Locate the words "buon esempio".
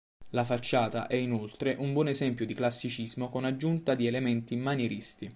1.93-2.47